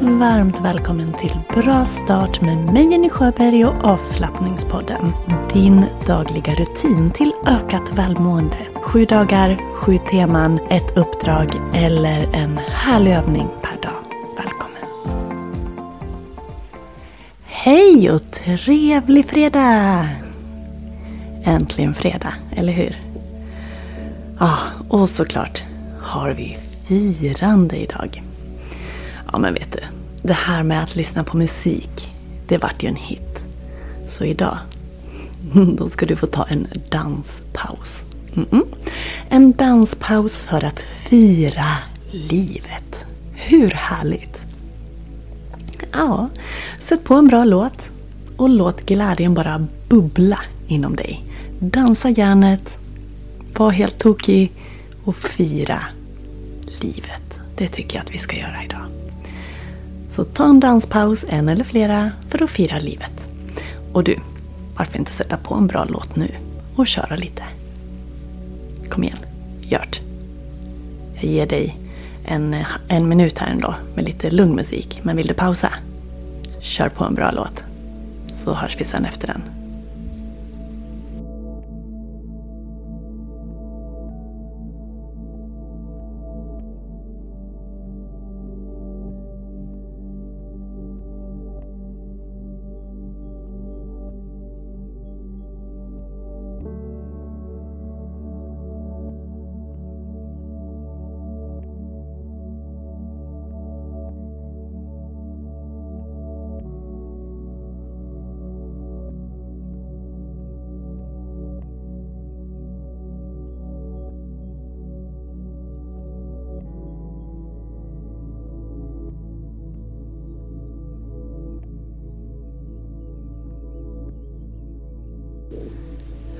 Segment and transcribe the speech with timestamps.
[0.00, 5.12] Varmt välkommen till Bra start med mig Jenny Sjöberg och avslappningspodden.
[5.52, 8.56] Din dagliga rutin till ökat välmående.
[8.74, 14.02] Sju dagar, sju teman, ett uppdrag eller en härlig övning per dag.
[14.36, 14.82] Välkommen!
[17.44, 20.08] Hej och trevlig fredag!
[21.44, 23.00] Äntligen fredag, eller hur?
[24.38, 24.58] Ja, ah,
[24.88, 25.62] och såklart
[26.00, 28.22] har vi firande idag.
[29.32, 29.80] Ja men vet du,
[30.22, 32.10] det här med att lyssna på musik,
[32.46, 33.44] det vart ju en hit.
[34.08, 34.58] Så idag,
[35.78, 38.04] då ska du få ta en danspaus.
[38.36, 38.64] Mm -mm.
[39.28, 41.76] En danspaus för att fira
[42.10, 43.04] livet.
[43.34, 44.38] Hur härligt?
[45.92, 46.28] Ja,
[46.80, 47.90] sätt på en bra låt
[48.36, 51.24] och låt glädjen bara bubbla inom dig.
[51.58, 52.78] Dansa hjärnet,
[53.56, 54.52] var helt tokig
[55.04, 55.80] och fira
[56.80, 57.40] livet.
[57.56, 58.84] Det tycker jag att vi ska göra idag.
[60.18, 63.30] Så ta en danspaus, en eller flera, för att fira livet.
[63.92, 64.18] Och du,
[64.76, 66.28] varför inte sätta på en bra låt nu
[66.76, 67.42] och köra lite?
[68.88, 69.18] Kom igen,
[69.60, 70.00] Gört.
[71.14, 71.76] Jag ger dig
[72.24, 72.56] en,
[72.88, 75.00] en minut här ändå med lite lugn musik.
[75.02, 75.72] Men vill du pausa?
[76.60, 77.62] Kör på en bra låt.
[78.44, 79.57] Så hörs vi sen efter den.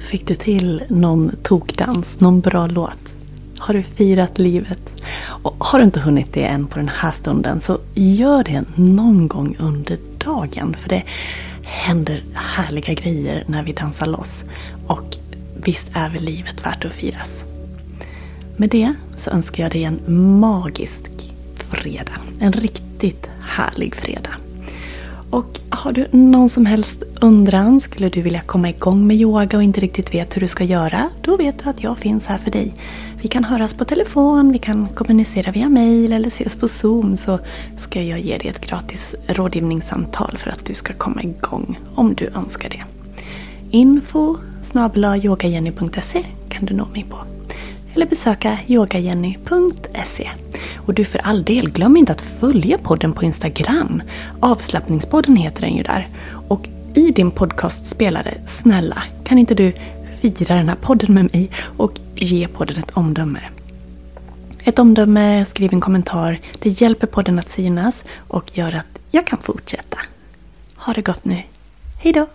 [0.00, 2.98] Fick du till någon tokdans, någon bra låt?
[3.58, 4.78] Har du firat livet?
[5.26, 9.28] Och har du inte hunnit det än på den här stunden så gör det någon
[9.28, 10.76] gång under dagen.
[10.80, 11.02] För det
[11.62, 14.44] händer härliga grejer när vi dansar loss.
[14.86, 15.16] Och
[15.54, 17.30] visst är väl livet värt att firas?
[18.56, 20.00] Med det så önskar jag dig en
[20.40, 21.10] magisk
[21.56, 22.20] fredag.
[22.40, 24.34] En riktigt härlig fredag.
[25.34, 29.62] Och har du någon som helst undran, skulle du vilja komma igång med yoga och
[29.62, 32.50] inte riktigt vet hur du ska göra, då vet du att jag finns här för
[32.50, 32.74] dig.
[33.22, 37.38] Vi kan höras på telefon, vi kan kommunicera via mail eller ses på zoom så
[37.76, 42.26] ska jag ge dig ett gratis rådgivningssamtal för att du ska komma igång om du
[42.26, 42.82] önskar det.
[43.70, 44.36] Info
[45.22, 47.16] yogajenny.se kan du nå mig på.
[47.94, 50.30] Eller besöka yogajenny.se.
[50.86, 54.02] Och du för all del, glöm inte att följa podden på Instagram.
[54.40, 56.08] Avslappningspodden heter den ju där.
[56.48, 59.72] Och i din podcastspelare, snälla, kan inte du
[60.20, 63.40] fira den här podden med mig och ge podden ett omdöme?
[64.64, 66.38] Ett omdöme, skriv en kommentar.
[66.58, 69.98] Det hjälper podden att synas och gör att jag kan fortsätta.
[70.76, 71.42] Ha det gott nu.
[71.98, 72.26] Hejdå!